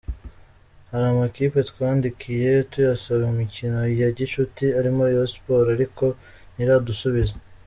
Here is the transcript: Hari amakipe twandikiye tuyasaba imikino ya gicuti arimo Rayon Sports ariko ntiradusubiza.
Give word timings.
Hari 0.89 1.05
amakipe 1.13 1.57
twandikiye 1.69 2.51
tuyasaba 2.71 3.23
imikino 3.33 3.77
ya 4.01 4.09
gicuti 4.17 4.65
arimo 4.79 4.99
Rayon 5.07 5.29
Sports 5.33 5.69
ariko 5.75 6.05
ntiradusubiza. 6.53 7.35